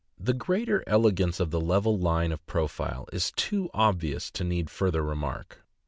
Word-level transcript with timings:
The 0.19 0.33
greater 0.33 0.83
elegance 0.87 1.39
of 1.39 1.51
the 1.51 1.61
level 1.61 1.95
line 1.95 2.31
of 2.31 2.43
profile 2.47 3.07
is 3.13 3.29
too 3.35 3.69
obvious 3.71 4.31
to 4.31 4.43
need 4.43 4.71
further 4.71 5.03
remark. 5.03 5.63